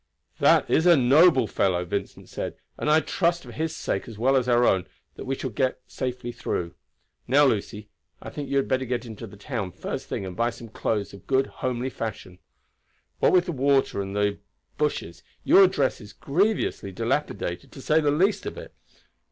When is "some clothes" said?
10.49-11.13